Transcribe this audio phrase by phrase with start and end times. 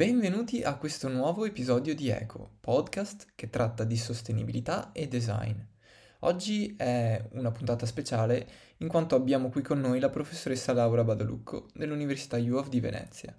[0.00, 5.58] Benvenuti a questo nuovo episodio di Eco, podcast che tratta di sostenibilità e design.
[6.20, 11.68] Oggi è una puntata speciale in quanto abbiamo qui con noi la professoressa Laura Badalucco
[11.74, 13.36] dell'Università UOF di Venezia.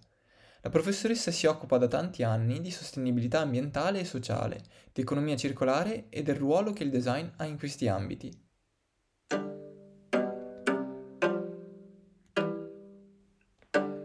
[0.61, 4.61] La professoressa si occupa da tanti anni di sostenibilità ambientale e sociale,
[4.93, 8.31] di economia circolare e del ruolo che il design ha in questi ambiti.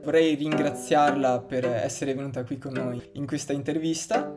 [0.07, 4.33] Vorrei ringraziarla per essere venuta qui con noi in questa intervista.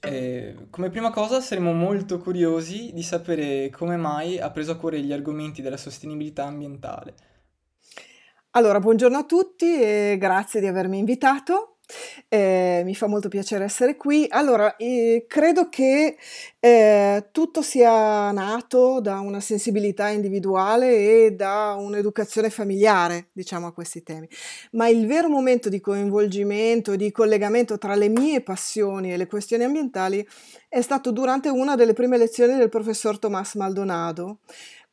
[0.00, 5.00] E come prima cosa saremo molto curiosi di sapere come mai ha preso a cuore
[5.00, 7.14] gli argomenti della sostenibilità ambientale.
[8.52, 11.71] Allora, buongiorno a tutti e grazie di avermi invitato.
[12.28, 14.26] Eh, mi fa molto piacere essere qui.
[14.28, 16.16] Allora, eh, credo che
[16.60, 24.02] eh, tutto sia nato da una sensibilità individuale e da un'educazione familiare, diciamo, a questi
[24.02, 24.28] temi.
[24.72, 29.64] Ma il vero momento di coinvolgimento, di collegamento tra le mie passioni e le questioni
[29.64, 30.26] ambientali
[30.68, 34.38] è stato durante una delle prime lezioni del professor Tomás Maldonado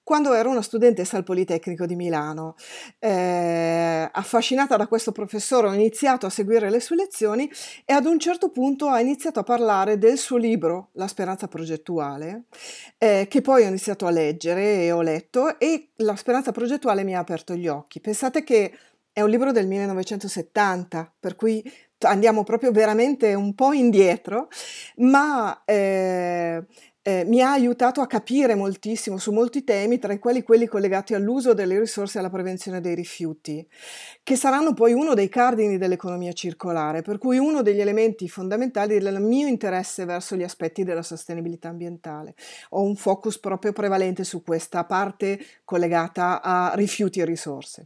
[0.09, 2.55] quando ero una studentessa al Politecnico di Milano.
[2.97, 7.47] Eh, affascinata da questo professore ho iniziato a seguire le sue lezioni
[7.85, 12.45] e ad un certo punto ha iniziato a parlare del suo libro La speranza progettuale,
[12.97, 17.13] eh, che poi ho iniziato a leggere e ho letto e la speranza progettuale mi
[17.13, 18.01] ha aperto gli occhi.
[18.01, 18.73] Pensate che
[19.13, 21.61] è un libro del 1970, per cui
[21.99, 24.47] andiamo proprio veramente un po' indietro,
[24.97, 26.65] ma eh,
[27.01, 31.13] eh, mi ha aiutato a capire moltissimo su molti temi, tra i quali quelli collegati
[31.13, 33.65] all'uso delle risorse e alla prevenzione dei rifiuti,
[34.21, 39.21] che saranno poi uno dei cardini dell'economia circolare, per cui uno degli elementi fondamentali del
[39.21, 42.35] mio interesse verso gli aspetti della sostenibilità ambientale.
[42.71, 47.85] Ho un focus proprio prevalente su questa parte collegata a rifiuti e risorse.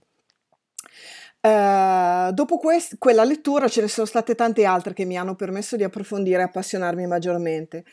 [1.46, 5.76] Uh, dopo quest- quella lettura ce ne sono state tante altre che mi hanno permesso
[5.76, 7.84] di approfondire e appassionarmi maggiormente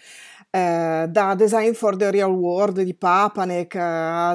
[0.50, 3.78] eh, da Design for the Real World di Papanek, eh,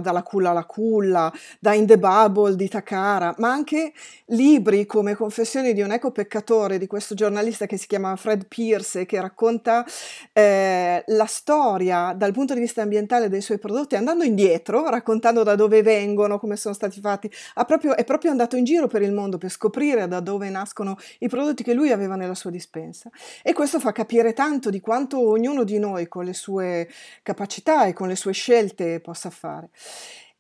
[0.02, 3.92] dalla culla alla culla, da In the Bubble di Takara, ma anche
[4.28, 9.06] libri come Confessioni di un eco peccatore di questo giornalista che si chiama Fred Pierce
[9.06, 9.86] che racconta
[10.32, 15.56] eh, la storia dal punto di vista ambientale dei suoi prodotti andando indietro, raccontando da
[15.56, 17.30] dove vengono, come sono stati fatti,
[17.68, 21.28] proprio, è proprio andato in giro per il mondo per scoprire da dove nascono i
[21.28, 23.10] prodotti che lui aveva nella sua dispensa.
[23.44, 26.88] E questo fa capire tanto di quanto ognuno di noi poi con le sue
[27.22, 29.70] capacità e con le sue scelte possa fare.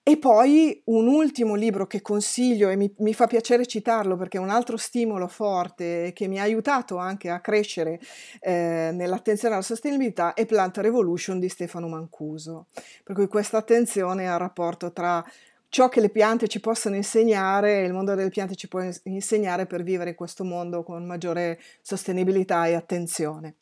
[0.08, 4.40] E poi un ultimo libro che consiglio e mi, mi, fa piacere citarlo perché è
[4.40, 8.00] un altro stimolo forte che mi ha aiutato anche a crescere
[8.40, 12.68] eh, nell'attenzione alla sostenibilità è Plant Revolution di Stefano Mancuso.
[13.04, 15.26] Per cui questa attenzione al rapporto tra
[15.70, 19.66] ciò che le piante ci possono insegnare e il mondo delle piante ci può insegnare
[19.66, 23.56] per vivere questo mondo con maggiore sostenibilità e attenzione.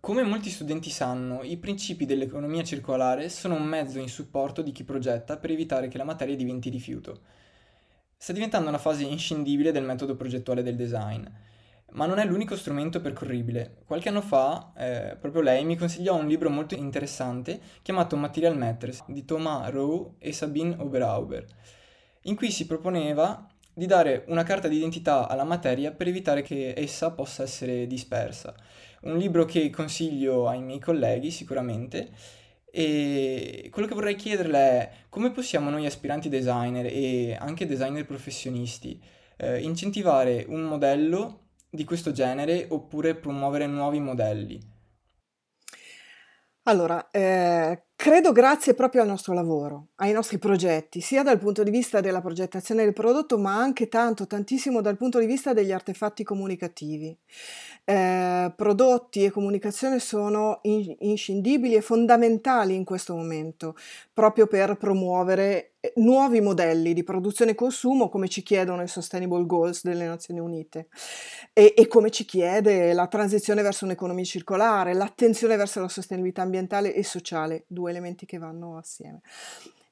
[0.00, 4.84] Come molti studenti sanno, i principi dell'economia circolare sono un mezzo in supporto di chi
[4.84, 7.20] progetta per evitare che la materia diventi rifiuto.
[8.16, 11.26] Sta diventando una fase inscindibile del metodo progettuale del design,
[11.90, 13.82] ma non è l'unico strumento percorribile.
[13.84, 19.02] Qualche anno fa, eh, proprio lei mi consigliò un libro molto interessante chiamato Material Matters
[19.08, 21.44] di Thomas Rowe e Sabine Oberauber,
[22.22, 27.10] in cui si proponeva di dare una carta d'identità alla materia per evitare che essa
[27.10, 28.54] possa essere dispersa
[29.02, 32.10] un libro che consiglio ai miei colleghi sicuramente
[32.70, 39.00] e quello che vorrei chiederle è come possiamo noi aspiranti designer e anche designer professionisti
[39.36, 44.76] eh, incentivare un modello di questo genere oppure promuovere nuovi modelli?
[46.64, 51.70] Allora, eh, credo grazie proprio al nostro lavoro, ai nostri progetti, sia dal punto di
[51.72, 56.22] vista della progettazione del prodotto, ma anche tanto, tantissimo dal punto di vista degli artefatti
[56.22, 57.18] comunicativi.
[57.84, 63.74] Eh, prodotti e comunicazione sono in- inscindibili e fondamentali in questo momento,
[64.12, 69.46] proprio per promuovere eh, nuovi modelli di produzione e consumo come ci chiedono i Sustainable
[69.46, 70.88] Goals delle Nazioni Unite
[71.52, 76.92] e, e come ci chiede la transizione verso un'economia circolare, l'attenzione verso la sostenibilità ambientale
[76.92, 79.20] e sociale, due elementi che vanno assieme.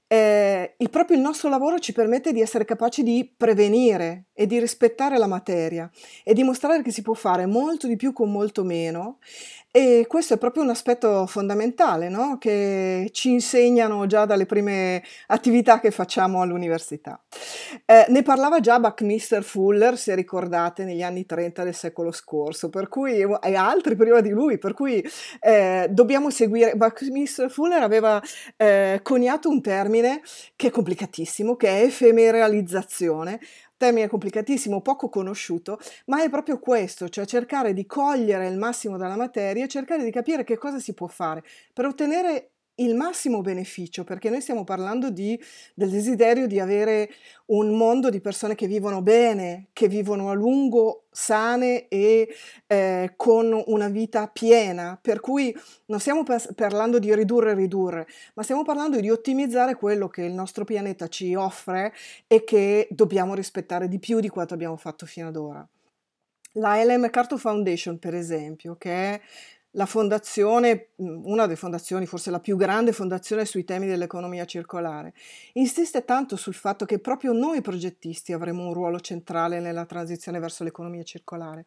[0.09, 4.61] Eh, il, proprio il nostro lavoro ci permette di essere capaci di prevenire e di
[4.61, 5.91] rispettare la materia
[6.23, 9.19] e dimostrare che si può fare molto di più con molto meno
[9.77, 12.39] e questo è proprio un aspetto fondamentale no?
[12.39, 17.21] che ci insegnano già dalle prime attività che facciamo all'università.
[17.85, 23.21] Eh, ne parlava già Buckminster Fuller, se ricordate, negli anni 30 del secolo scorso, cui,
[23.21, 25.07] e altri prima di lui, per cui
[25.41, 26.75] eh, dobbiamo seguire.
[26.75, 28.19] Buckminster Fuller aveva
[28.57, 30.23] eh, coniato un termine
[30.57, 33.41] che è complicatissimo, che è effemeralizzazione,
[33.77, 39.17] termine complicatissimo, poco conosciuto, ma è proprio questo, cioè cercare di cogliere il massimo dalla
[39.17, 41.43] materia e cercare di capire che cosa si può fare.
[41.73, 45.41] Per ottenere il massimo beneficio, perché noi stiamo parlando di,
[45.75, 47.11] del desiderio di avere
[47.47, 52.29] un mondo di persone che vivono bene, che vivono a lungo, sane e
[52.67, 55.57] eh, con una vita piena, per cui
[55.87, 60.23] non stiamo pas- parlando di ridurre e ridurre, ma stiamo parlando di ottimizzare quello che
[60.23, 61.95] il nostro pianeta ci offre
[62.27, 65.67] e che dobbiamo rispettare di più di quanto abbiamo fatto fino ad ora.
[66.59, 69.21] La Ellen MacArthur Foundation, per esempio, che è
[69.77, 75.13] la fondazione, una delle fondazioni, forse la più grande fondazione sui temi dell'economia circolare,
[75.53, 80.65] insiste tanto sul fatto che proprio noi progettisti avremo un ruolo centrale nella transizione verso
[80.65, 81.67] l'economia circolare,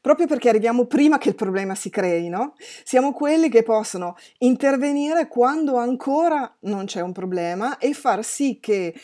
[0.00, 2.54] proprio perché arriviamo prima che il problema si crei, no?
[2.84, 8.94] Siamo quelli che possono intervenire quando ancora non c'è un problema e far sì che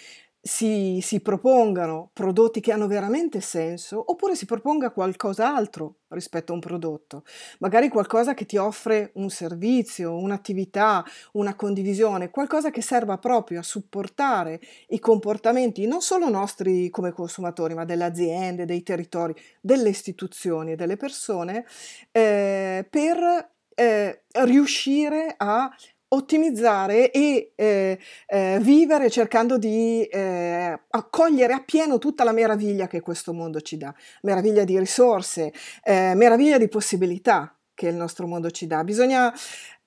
[0.47, 6.61] si, si, propongano prodotti che hanno veramente senso oppure si proponga qualcos'altro rispetto a un
[6.61, 7.25] prodotto,
[7.61, 11.03] magari qualcosa che ti offre un servizio, un'attività,
[11.33, 17.73] una condivisione, qualcosa che serva proprio a supportare i comportamenti non solo nostri come consumatori,
[17.73, 21.65] ma delle aziende, dei territori, delle istituzioni e delle persone,
[22.13, 25.75] eh, per eh, riuscire a
[26.09, 33.33] ottimizzare e eh, eh, vivere cercando di eh, accogliere appieno tutta la meraviglia che questo
[33.33, 35.53] mondo ci dà, meraviglia di risorse,
[35.83, 38.85] eh, meraviglia di possibilità che il nostro mondo ci dà.
[38.85, 39.33] Bisogna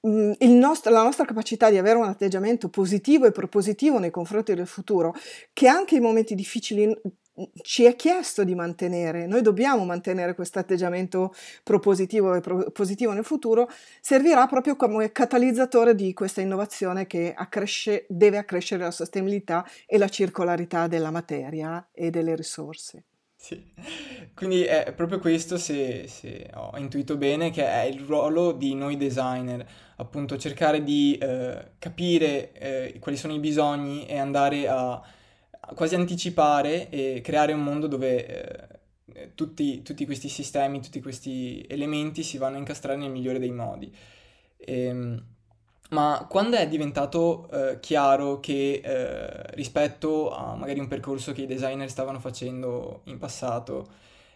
[0.02, 4.68] mh, nostro, la nostra capacità di avere un atteggiamento positivo e propositivo nei confronti del
[4.68, 5.16] futuro,
[5.54, 6.94] che anche in momenti difficili
[7.62, 13.24] ci è chiesto di mantenere, noi dobbiamo mantenere questo atteggiamento propositivo e pro- positivo nel
[13.24, 13.69] futuro,
[14.01, 20.10] servirà proprio come catalizzatore di questa innovazione che accresce, deve accrescere la sostenibilità e la
[20.10, 23.04] circolarità della materia e delle risorse.
[23.39, 23.63] Sì,
[24.34, 28.98] quindi è proprio questo, se, se ho intuito bene, che è il ruolo di noi
[28.98, 29.66] designer,
[29.98, 35.01] appunto cercare di eh, capire eh, quali sono i bisogni e andare a
[35.75, 38.80] quasi anticipare e creare un mondo dove
[39.14, 43.52] eh, tutti, tutti, questi sistemi, tutti questi elementi si vanno a incastrare nel migliore dei
[43.52, 43.94] modi.
[44.58, 45.25] E, ehm,
[45.90, 51.46] ma quando è diventato eh, chiaro che eh, rispetto a magari un percorso che i
[51.46, 53.88] designer stavano facendo in passato,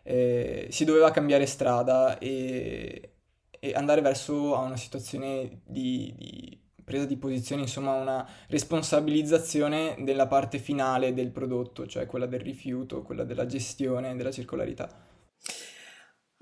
[0.03, 3.15] eh, si doveva cambiare strada e,
[3.59, 6.60] e, andare verso una situazione di, di
[6.91, 13.01] presa di posizione, insomma una responsabilizzazione della parte finale del prodotto, cioè quella del rifiuto,
[13.01, 14.89] quella della gestione, della circolarità.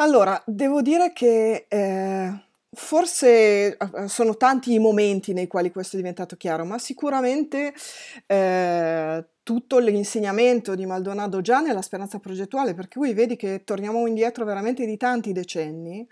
[0.01, 3.77] Allora, devo dire che eh, forse
[4.07, 7.74] sono tanti i momenti nei quali questo è diventato chiaro, ma sicuramente
[8.27, 14.45] eh, tutto l'insegnamento di Maldonado già nella speranza progettuale, per cui vedi che torniamo indietro
[14.45, 16.07] veramente di tanti decenni,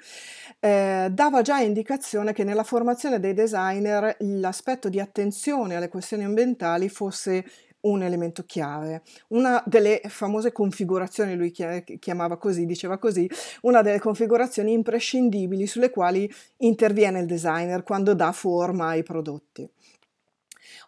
[0.60, 6.90] eh, dava già indicazione che nella formazione dei designer l'aspetto di attenzione alle questioni ambientali
[6.90, 7.46] fosse
[7.88, 9.02] un elemento chiave.
[9.30, 13.30] Una delle famose configurazioni, lui chiamava così, diceva così,
[13.62, 19.70] una delle configurazioni imprescindibili sulle quali interviene il designer quando dà forma ai prodotti.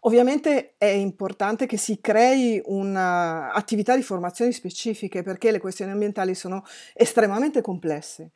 [0.01, 6.63] Ovviamente è importante che si crei un'attività di formazione specifiche perché le questioni ambientali sono
[6.93, 8.31] estremamente complesse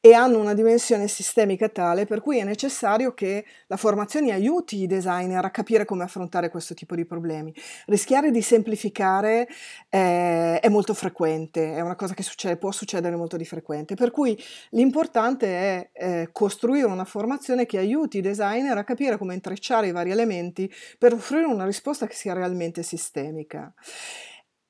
[0.00, 4.86] e hanno una dimensione sistemica tale per cui è necessario che la formazione aiuti i
[4.86, 7.52] designer a capire come affrontare questo tipo di problemi.
[7.86, 9.48] Rischiare di semplificare
[9.88, 14.10] eh, è molto frequente, è una cosa che succede, può succedere molto di frequente, per
[14.10, 14.38] cui
[14.70, 19.92] l'importante è eh, costruire una formazione che aiuti i designer a capire come intrecciare i
[19.92, 23.72] vari elementi per per offrire una risposta che sia realmente sistemica.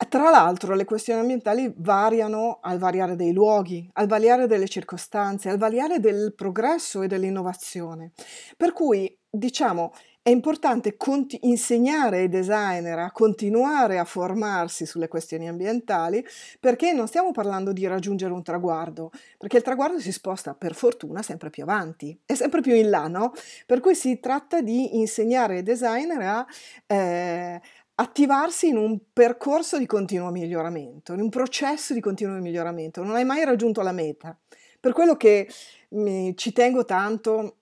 [0.08, 5.58] Tra l'altro le questioni ambientali variano al variare dei luoghi, al variare delle circostanze, al
[5.58, 8.12] variare del progresso e dell'innovazione.
[8.56, 9.92] Per cui, diciamo,
[10.28, 16.22] è importante conti- insegnare ai designer a continuare a formarsi sulle questioni ambientali
[16.60, 21.22] perché non stiamo parlando di raggiungere un traguardo, perché il traguardo si sposta per fortuna
[21.22, 23.32] sempre più avanti, è sempre più in là, no?
[23.64, 26.46] Per cui si tratta di insegnare ai designer a
[26.86, 27.60] eh,
[27.94, 33.02] attivarsi in un percorso di continuo miglioramento, in un processo di continuo miglioramento.
[33.02, 34.38] Non hai mai raggiunto la meta.
[34.78, 35.48] Per quello che
[35.90, 37.57] mi, ci tengo tanto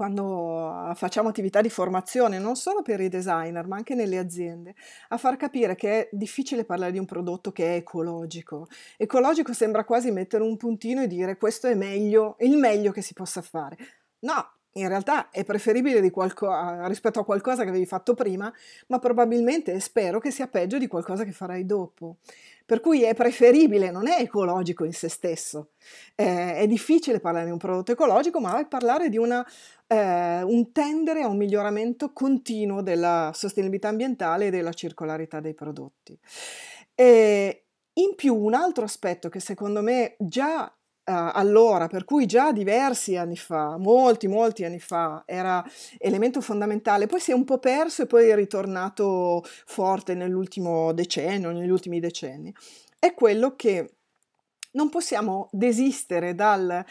[0.00, 4.74] quando facciamo attività di formazione, non solo per i designer, ma anche nelle aziende,
[5.08, 8.66] a far capire che è difficile parlare di un prodotto che è ecologico.
[8.96, 13.12] Ecologico sembra quasi mettere un puntino e dire questo è meglio, il meglio che si
[13.12, 13.76] possa fare.
[14.20, 14.42] No,
[14.74, 18.50] in realtà è preferibile qualco- rispetto a qualcosa che avevi fatto prima,
[18.86, 22.16] ma probabilmente spero che sia peggio di qualcosa che farai dopo.
[22.70, 25.70] Per cui è preferibile, non è ecologico in se stesso.
[26.14, 29.44] Eh, è difficile parlare di un prodotto ecologico, ma parlare di una,
[29.88, 36.16] eh, un tendere a un miglioramento continuo della sostenibilità ambientale e della circolarità dei prodotti.
[36.94, 40.72] E in più, un altro aspetto che secondo me già
[41.10, 45.64] allora, per cui già diversi anni fa, molti, molti anni fa, era
[45.98, 51.50] elemento fondamentale, poi si è un po' perso e poi è ritornato forte nell'ultimo decennio,
[51.50, 52.54] negli ultimi decenni,
[52.98, 53.94] è quello che
[54.72, 56.84] non possiamo desistere dal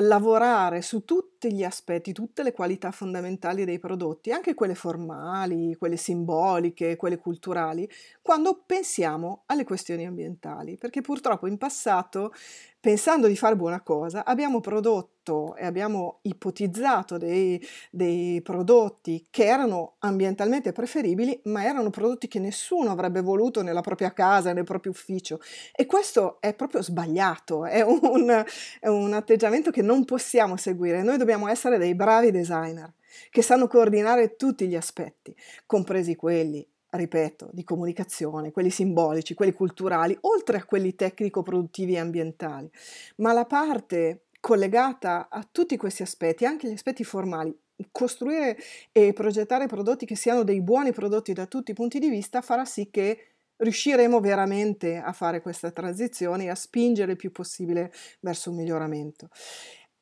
[0.00, 5.96] lavorare su tutti gli aspetti, tutte le qualità fondamentali dei prodotti, anche quelle formali, quelle
[5.96, 7.88] simboliche, quelle culturali,
[8.22, 12.32] quando pensiamo alle questioni ambientali, perché purtroppo in passato
[12.80, 15.19] pensando di fare buona cosa, abbiamo prodotto
[15.56, 17.60] e abbiamo ipotizzato dei,
[17.90, 24.12] dei, prodotti che erano ambientalmente preferibili, ma erano prodotti che nessuno avrebbe voluto nella propria
[24.12, 25.40] casa, nel proprio ufficio.
[25.74, 28.44] E questo è proprio sbagliato, è un,
[28.80, 31.02] è un atteggiamento che non possiamo seguire.
[31.02, 32.92] Noi dobbiamo essere dei bravi designer
[33.30, 35.34] che sanno coordinare tutti gli aspetti,
[35.66, 42.70] compresi quelli ripeto, di comunicazione, quelli simbolici, quelli culturali, oltre a quelli tecnico-produttivi e ambientali.
[43.16, 47.56] Ma la parte collegata a tutti questi aspetti, anche gli aspetti formali,
[47.92, 48.56] costruire
[48.92, 52.64] e progettare prodotti che siano dei buoni prodotti da tutti i punti di vista farà
[52.64, 58.50] sì che riusciremo veramente a fare questa transizione e a spingere il più possibile verso
[58.50, 59.28] un miglioramento.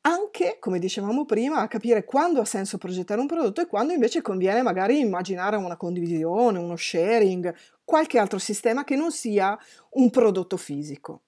[0.01, 4.21] Anche, come dicevamo prima, a capire quando ha senso progettare un prodotto e quando invece
[4.21, 7.53] conviene magari immaginare una condivisione, uno sharing,
[7.83, 9.57] qualche altro sistema che non sia
[9.91, 11.23] un prodotto fisico.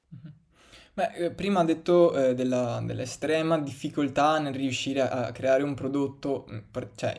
[1.01, 5.73] Beh, eh, prima ha detto eh, della, dell'estrema difficoltà nel riuscire a, a creare un
[5.73, 6.57] prodotto mm,
[6.95, 7.15] cioè,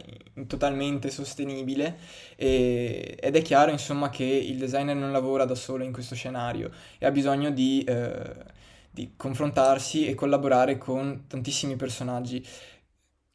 [0.47, 1.99] totalmente sostenibile
[2.37, 6.71] e, ed è chiaro insomma che il designer non lavora da solo in questo scenario
[6.99, 7.83] e ha bisogno di...
[7.85, 8.61] Eh,
[8.95, 12.45] di confrontarsi e collaborare con tantissimi personaggi.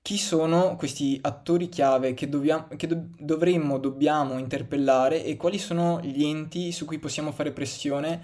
[0.01, 5.99] Chi sono questi attori chiave che, dobbiamo, che do- dovremmo, dobbiamo interpellare e quali sono
[6.01, 8.21] gli enti su cui possiamo fare pressione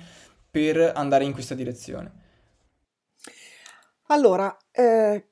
[0.54, 2.12] per andare in questa direzione?
[4.10, 5.26] Allora, eh,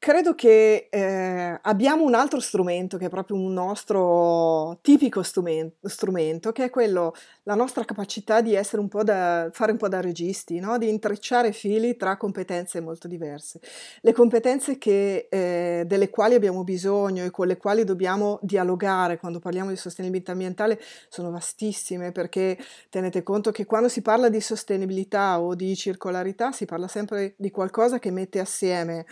[0.00, 6.52] Credo che, ehm, abbiamo un altro strumento che è proprio un nostro tipico strumen strumento,
[6.52, 7.12] che è quello
[7.42, 10.88] la nostra capacità di essere un po' da fare un po' da registi, no, di
[10.88, 13.58] intrecciare fili tra competenze molto diverse.
[14.00, 19.40] Le competenze che ehm, delle quali abbiamo bisogno e con le quali dobbiamo dialogare quando
[19.40, 20.78] parliamo di sostenibilità ambientale
[21.08, 22.56] sono vastissime, perché
[22.88, 27.50] tenete conto che quando si parla di sostenibilità o di circolarità si parla sempre di
[27.50, 29.04] qualcosa che mette assieme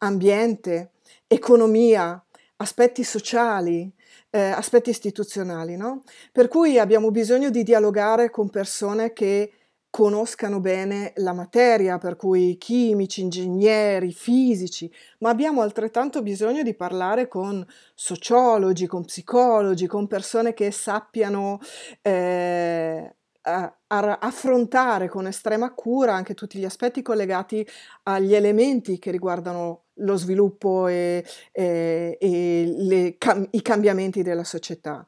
[0.00, 0.92] ambiente,
[1.26, 2.22] economia,
[2.56, 3.90] aspetti sociali,
[4.30, 6.02] eh, aspetti istituzionali, no?
[6.32, 9.52] Per cui abbiamo bisogno di dialogare con persone che
[9.90, 17.26] conoscano bene la materia, per cui chimici, ingegneri, fisici, ma abbiamo altrettanto bisogno di parlare
[17.26, 21.58] con sociologi, con psicologi, con persone che sappiano
[22.02, 27.66] eh, a, a affrontare con estrema cura anche tutti gli aspetti collegati
[28.04, 35.06] agli elementi che riguardano lo sviluppo e, e, e le, cam, i cambiamenti della società.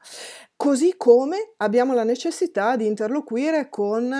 [0.56, 4.14] Così come abbiamo la necessità di interloquire con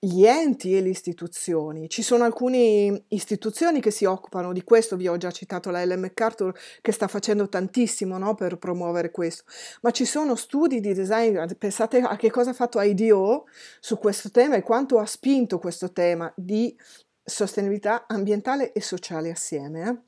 [0.00, 1.88] gli enti e le istituzioni.
[1.88, 6.00] Ci sono alcune istituzioni che si occupano di questo, vi ho già citato la Ellen
[6.00, 9.44] MacArthur che sta facendo tantissimo no, per promuovere questo,
[9.80, 13.46] ma ci sono studi di design, pensate a che cosa ha fatto IDO
[13.80, 16.76] su questo tema e quanto ha spinto questo tema di
[17.24, 19.88] sostenibilità ambientale e sociale assieme.
[19.88, 20.07] Eh?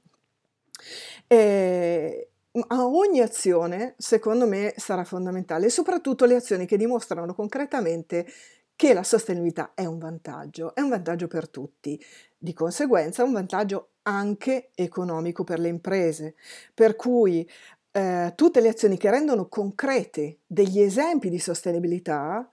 [1.26, 2.30] E
[2.68, 8.26] a ogni azione, secondo me, sarà fondamentale, soprattutto le azioni che dimostrano concretamente
[8.74, 12.02] che la sostenibilità è un vantaggio, è un vantaggio per tutti,
[12.36, 16.34] di conseguenza è un vantaggio anche economico per le imprese,
[16.72, 17.48] per cui
[17.92, 22.50] eh, tutte le azioni che rendono concrete degli esempi di sostenibilità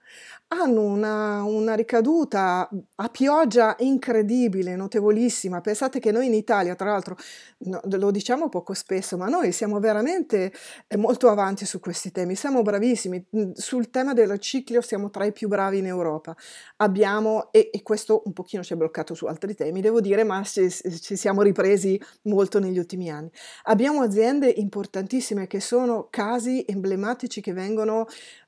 [0.50, 5.60] hanno una, una, ricaduta a pioggia incredibile, notevolissima.
[5.60, 7.16] Pensate che noi in Italia, tra l'altro,
[7.64, 10.52] no, lo diciamo poco spesso, ma noi siamo veramente
[10.86, 13.26] eh, molto avanti su questi temi, siamo bravissimi.
[13.36, 16.34] Mm, sul tema del riciclo siamo tra i più bravi in Europa.
[16.76, 20.42] Abbiamo, e, e questo un pochino ci è bloccato su altri temi, devo dire, ma
[20.44, 23.28] ci, ci siamo ripresi molto negli ultimi anni.
[23.64, 27.87] Abbiamo aziende importantissime che sono casi emblematici che vengono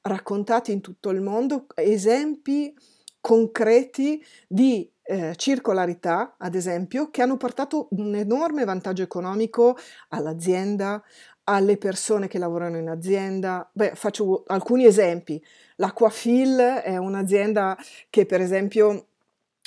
[0.03, 2.75] raccontati in tutto il mondo, esempi
[3.21, 9.77] concreti di eh, circolarità, ad esempio, che hanno portato un enorme vantaggio economico
[10.11, 11.03] all'azienda,
[11.45, 13.69] alle persone che lavorano in azienda.
[13.73, 15.43] Beh, faccio alcuni esempi.
[15.77, 17.77] L'Aquafil è un'azienda
[18.09, 19.09] che per esempio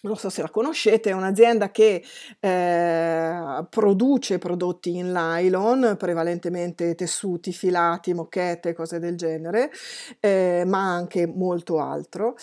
[0.04, 2.04] non so se la conoscete, è un'azienda che
[2.40, 9.72] eh, produce prodotti in nylon, prevalentemente tessuti, filati, mochette, cose del genere,
[10.20, 12.36] eh, ma anche molto altro.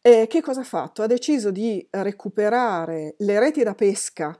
[0.00, 1.02] Eh, che cosa ha fatto?
[1.02, 4.38] Ha deciso di recuperare le reti da pesca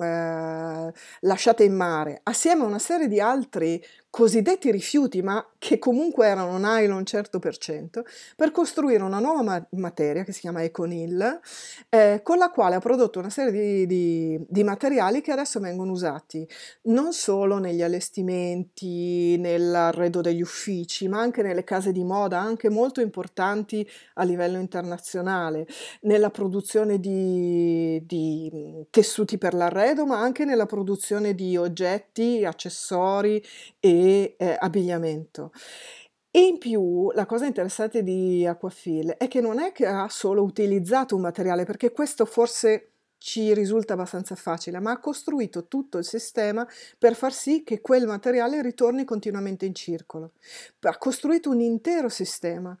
[0.00, 6.26] eh, lasciate in mare, assieme a una serie di altri cosiddetti rifiuti, ma che comunque
[6.26, 11.40] erano nylon certo per cento, per costruire una nuova ma- materia che si chiama Econil,
[11.88, 15.92] eh, con la quale ha prodotto una serie di, di, di, materiali che adesso vengono
[15.92, 16.46] usati
[16.84, 23.00] non solo negli allestimenti, nell'arredo degli uffici, ma anche nelle case di moda, anche molto
[23.00, 25.66] importanti a livello internazionale,
[26.02, 33.42] nella produzione di, di tessuti per l'arredo, ma anche nella produzione di oggetti, accessori
[33.78, 35.52] e eh, abbigliamento.
[36.30, 40.42] E in più la cosa interessante di Aquafil è che non è che ha solo
[40.42, 46.04] utilizzato un materiale, perché questo forse ci risulta abbastanza facile, ma ha costruito tutto il
[46.04, 46.66] sistema
[46.98, 50.32] per far sì che quel materiale ritorni continuamente in circolo.
[50.80, 52.76] Ha costruito un intero sistema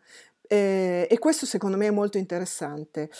[0.46, 3.10] eh, e questo secondo me è molto interessante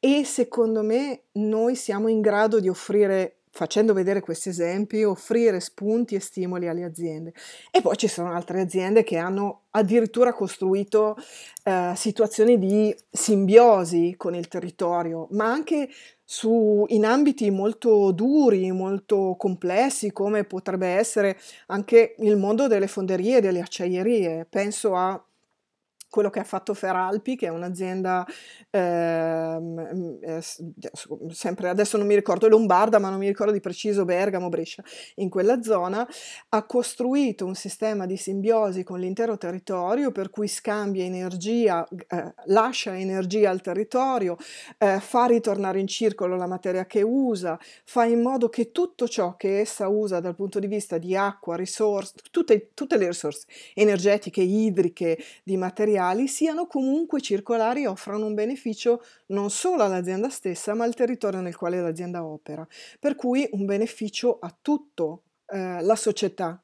[0.00, 6.16] e secondo me noi siamo in grado di offrire facendo vedere questi esempi, offrire spunti
[6.16, 7.32] e stimoli alle aziende.
[7.70, 11.16] E poi ci sono altre aziende che hanno addirittura costruito
[11.62, 15.88] eh, situazioni di simbiosi con il territorio, ma anche
[16.24, 23.36] su, in ambiti molto duri, molto complessi, come potrebbe essere anche il mondo delle fonderie
[23.36, 24.46] e delle acciaierie.
[24.50, 25.24] Penso a
[26.14, 28.24] quello che ha fatto Feralpi, che è un'azienda
[28.70, 30.40] ehm, eh,
[31.30, 34.84] sempre adesso non mi ricordo Lombarda, ma non mi ricordo di preciso Bergamo, Brescia,
[35.16, 36.06] in quella zona,
[36.50, 42.96] ha costruito un sistema di simbiosi con l'intero territorio per cui scambia energia, eh, lascia
[42.96, 44.36] energia al territorio,
[44.78, 49.34] eh, fa ritornare in circolo la materia che usa, fa in modo che tutto ciò
[49.36, 54.42] che essa usa dal punto di vista di acqua, risorse, tutte, tutte le risorse energetiche,
[54.42, 60.74] idriche, di materiali, materiali siano comunque circolari e offrano un beneficio non solo all'azienda stessa,
[60.74, 62.66] ma al territorio nel quale l'azienda opera.
[62.98, 66.58] Per cui un beneficio a tutta eh, la società.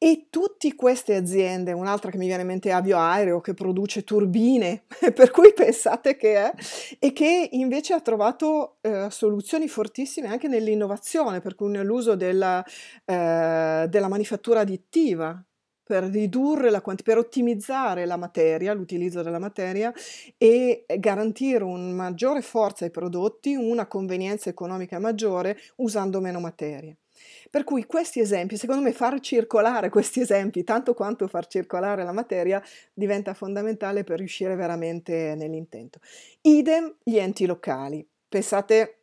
[0.00, 4.04] E tutte queste aziende, un'altra che mi viene in mente è Avio Aereo che produce
[4.04, 6.52] turbine, per cui pensate che è,
[7.00, 12.64] e che invece ha trovato eh, soluzioni fortissime anche nell'innovazione, per cui nell'uso della,
[13.04, 15.44] eh, della manifattura additiva,
[15.88, 19.90] per ridurre la quantità, per ottimizzare la materia, l'utilizzo della materia
[20.36, 26.94] e garantire una maggiore forza ai prodotti, una convenienza economica maggiore usando meno materia.
[27.50, 32.12] Per cui questi esempi, secondo me far circolare questi esempi, tanto quanto far circolare la
[32.12, 36.00] materia, diventa fondamentale per riuscire veramente nell'intento.
[36.42, 38.06] Idem gli enti locali.
[38.28, 38.97] Pensate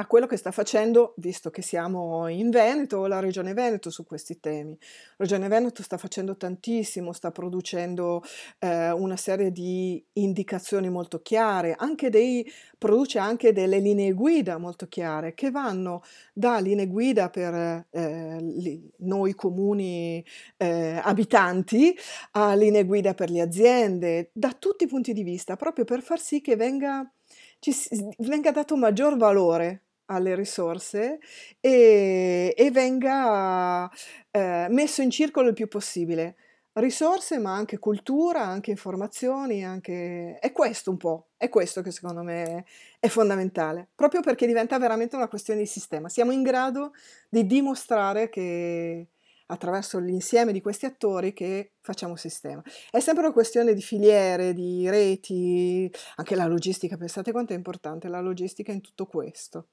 [0.00, 4.38] a quello che sta facendo, visto che siamo in Veneto, la Regione Veneto su questi
[4.38, 4.78] temi.
[5.16, 8.22] La Regione Veneto sta facendo tantissimo, sta producendo
[8.60, 14.86] eh, una serie di indicazioni molto chiare, anche dei, produce anche delle linee guida molto
[14.86, 20.24] chiare che vanno da linee guida per eh, li, noi comuni
[20.58, 21.92] eh, abitanti
[22.32, 26.20] a linee guida per le aziende, da tutti i punti di vista, proprio per far
[26.20, 27.10] sì che venga,
[27.58, 27.74] ci,
[28.18, 31.18] venga dato maggior valore alle risorse
[31.60, 33.90] e, e venga
[34.30, 36.36] eh, messo in circolo il più possibile.
[36.74, 40.38] Risorse, ma anche cultura, anche informazioni, anche...
[40.38, 42.64] è questo un po', è questo che secondo me
[43.00, 46.08] è fondamentale, proprio perché diventa veramente una questione di sistema.
[46.08, 46.92] Siamo in grado
[47.28, 49.08] di dimostrare che
[49.50, 52.62] attraverso l'insieme di questi attori che facciamo sistema.
[52.90, 58.08] È sempre una questione di filiere, di reti, anche la logistica, pensate quanto è importante
[58.08, 59.68] la logistica in tutto questo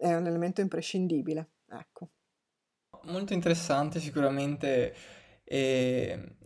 [0.00, 1.50] è un elemento imprescindibile.
[1.70, 2.08] Ecco.
[3.04, 4.94] Molto interessante sicuramente.
[5.44, 6.36] E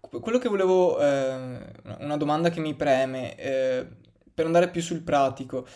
[0.00, 1.58] quello che volevo, eh,
[2.00, 3.86] una domanda che mi preme, eh,
[4.32, 5.66] per andare più sul pratico.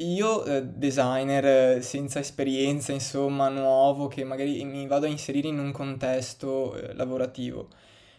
[0.00, 5.72] Io, eh, designer senza esperienza, insomma, nuovo, che magari mi vado a inserire in un
[5.72, 7.68] contesto eh, lavorativo,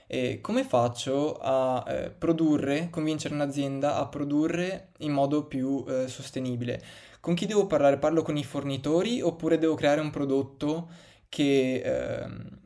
[0.06, 6.82] e come faccio a eh, produrre, convincere un'azienda a produrre in modo più eh, sostenibile?
[7.20, 7.98] Con chi devo parlare?
[7.98, 10.90] Parlo con i fornitori oppure devo creare un prodotto
[11.28, 12.58] che, ehm,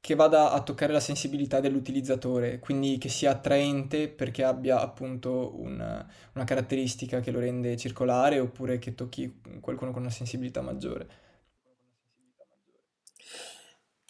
[0.00, 6.06] che vada a toccare la sensibilità dell'utilizzatore, quindi che sia attraente perché abbia appunto un-
[6.34, 11.08] una caratteristica che lo rende circolare oppure che tocchi qualcuno con una sensibilità maggiore.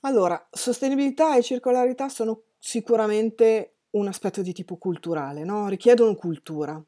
[0.03, 5.69] Allora, sostenibilità e circolarità sono sicuramente un aspetto di tipo culturale, no?
[5.69, 6.83] Richiedono cultura.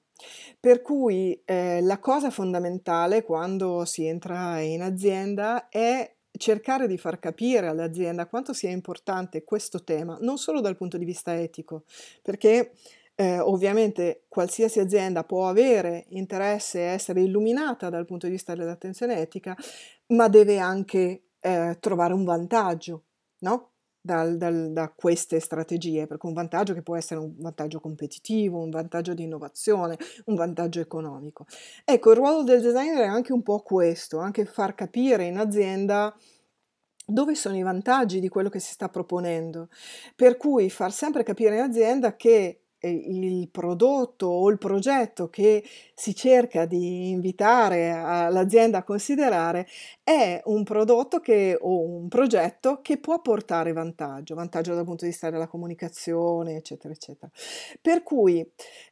[0.61, 7.19] Per cui eh, la cosa fondamentale quando si entra in azienda è cercare di far
[7.19, 11.85] capire all'azienda quanto sia importante questo tema, non solo dal punto di vista etico,
[12.23, 12.73] perché
[13.15, 19.19] eh, ovviamente qualsiasi azienda può avere interesse a essere illuminata dal punto di vista dell'attenzione
[19.19, 19.57] etica,
[20.09, 23.03] ma deve anche eh, trovare un vantaggio,
[23.39, 23.71] no?
[24.09, 28.71] Dal, dal, da queste strategie, perché un vantaggio che può essere un vantaggio competitivo, un
[28.71, 31.45] vantaggio di innovazione, un vantaggio economico.
[31.85, 36.17] Ecco, il ruolo del designer è anche un po' questo, anche far capire in azienda
[37.05, 39.69] dove sono i vantaggi di quello che si sta proponendo,
[40.17, 45.65] per cui far sempre capire in azienda che il prodotto o il progetto che
[45.95, 49.67] si cerca di invitare l'azienda a considerare
[50.05, 55.11] è un prodotto che, o un progetto che può portare vantaggio, vantaggio dal punto di
[55.11, 57.31] vista della comunicazione, eccetera, eccetera.
[57.81, 58.49] Per cui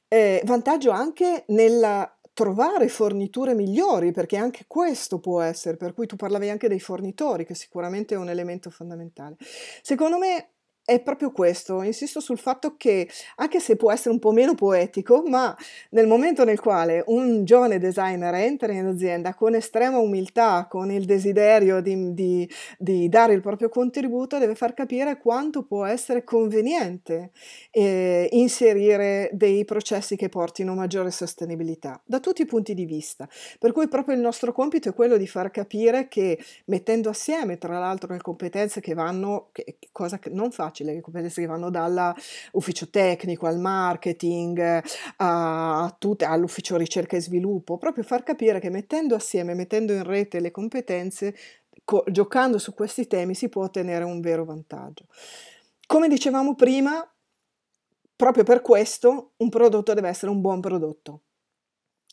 [0.09, 6.17] eh, vantaggio anche nella trovare forniture migliori, perché anche questo può essere, per cui tu
[6.17, 9.37] parlavi anche dei fornitori, che sicuramente è un elemento fondamentale.
[9.81, 10.56] Secondo me
[10.87, 15.25] è proprio questo, insisto sul fatto che, anche se può essere un po' meno poetico,
[15.27, 15.55] ma
[15.91, 21.05] nel momento nel quale un giovane designer entra in azienda con estrema umiltà, con il
[21.05, 27.33] desiderio di, di, di dare il proprio contributo, deve far capire quanto può essere conveniente
[27.73, 33.29] eh, inserire dei processi che portino maggiore sostenibilità, da tutti i punti di vista.
[33.59, 37.81] Per cui proprio il nostro compito è quello di far capire che mettendo assieme, tra
[37.81, 41.71] l'altro, le competenze che vanno, che, cosa che non faccio, facile, le competenze che vanno
[41.71, 44.83] dall'ufficio tecnico al marketing,
[45.17, 50.41] a, tut- all'ufficio ricerca e sviluppo, proprio far capire che mettendo assieme, mettendo in rete
[50.41, 51.35] le competenze,
[51.85, 55.07] co- giocando su questi temi si può ottenere un vero vantaggio.
[55.87, 57.09] Come dicevamo prima,
[58.15, 61.21] proprio per questo un prodotto deve essere un buon prodotto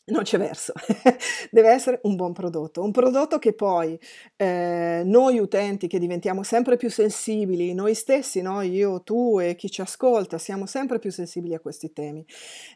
[0.06, 0.72] non c'è verso,
[1.50, 3.98] deve essere un buon prodotto, un prodotto che poi
[4.36, 8.60] eh, noi utenti che diventiamo sempre più sensibili, noi stessi, no?
[8.60, 12.24] io, tu e chi ci ascolta, siamo sempre più sensibili a questi temi,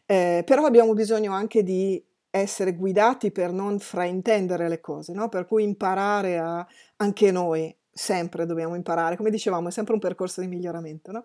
[0.07, 5.29] eh, però abbiamo bisogno anche di essere guidati per non fraintendere le cose, no?
[5.29, 10.41] per cui imparare a, anche noi, sempre dobbiamo imparare, come dicevamo, è sempre un percorso
[10.41, 11.11] di miglioramento.
[11.11, 11.23] No?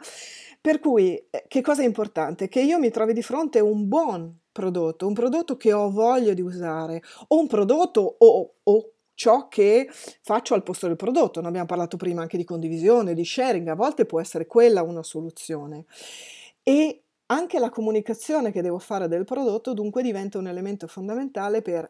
[0.59, 2.47] Per cui, eh, che cosa è importante?
[2.47, 6.33] Che io mi trovi di fronte a un buon prodotto, un prodotto che ho voglia
[6.33, 11.41] di usare, o un prodotto o, o ciò che faccio al posto del prodotto.
[11.41, 15.03] Ne abbiamo parlato prima anche di condivisione, di sharing, a volte può essere quella una
[15.03, 15.85] soluzione.
[16.63, 21.89] E anche la comunicazione che devo fare del prodotto dunque diventa un elemento fondamentale per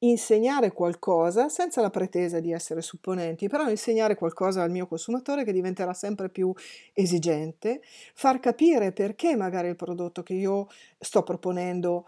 [0.00, 5.52] insegnare qualcosa senza la pretesa di essere supponenti, però insegnare qualcosa al mio consumatore che
[5.52, 6.52] diventerà sempre più
[6.92, 7.80] esigente,
[8.14, 12.06] far capire perché magari il prodotto che io sto proponendo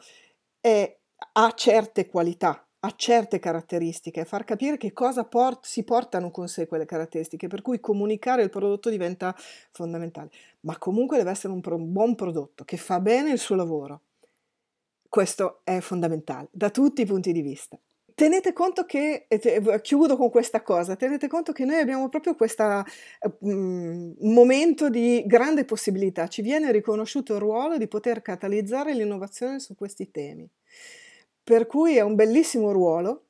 [0.61, 0.96] è,
[1.33, 6.66] ha certe qualità, ha certe caratteristiche, far capire che cosa port- si portano con sé
[6.66, 9.35] quelle caratteristiche, per cui comunicare il prodotto diventa
[9.72, 13.57] fondamentale, ma comunque deve essere un, pro- un buon prodotto che fa bene il suo
[13.57, 14.03] lavoro
[15.11, 17.77] questo è fondamentale da tutti i punti di vista.
[18.14, 19.27] Tenete conto che,
[19.83, 22.85] chiudo con questa cosa, tenete conto che noi abbiamo proprio questo
[23.44, 29.75] mm, momento di grande possibilità, ci viene riconosciuto il ruolo di poter catalizzare l'innovazione su
[29.75, 30.49] questi temi.
[31.42, 33.25] Per cui è un bellissimo ruolo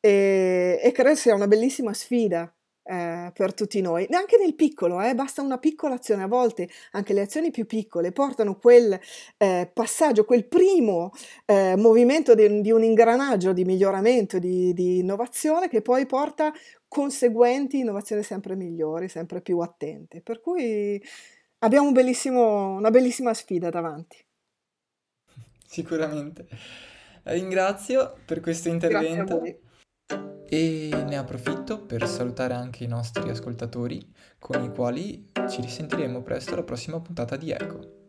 [0.00, 2.50] e, e credo sia una bellissima sfida
[2.82, 7.12] eh, per tutti noi, neanche nel piccolo, eh, basta una piccola azione, a volte anche
[7.12, 8.98] le azioni più piccole portano quel
[9.36, 11.12] eh, passaggio, quel primo
[11.44, 16.52] eh, movimento di, di, un ingranaggio di miglioramento, di, di innovazione che poi porta
[16.88, 20.20] conseguenti innovazioni sempre migliori, sempre più attente.
[20.22, 21.00] Per cui
[21.58, 24.16] abbiamo un una bellissima sfida davanti.
[25.66, 26.48] Sicuramente.
[27.22, 29.40] Ringrazio per questo intervento.
[30.52, 36.54] E ne approfitto per salutare anche i nostri ascoltatori con i quali ci risentiremo presto
[36.54, 37.99] alla prossima puntata di Eco.